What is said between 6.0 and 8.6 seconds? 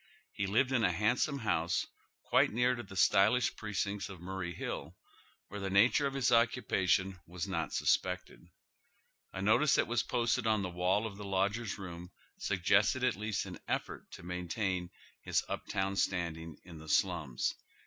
of his occupa tion was not suspected.